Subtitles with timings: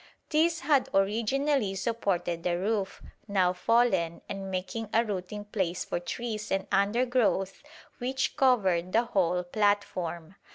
[0.31, 6.51] These had originally supported the roof, now fallen and making a rooting place for trees
[6.51, 7.61] and undergrowth
[7.99, 10.37] which covered the whole platform.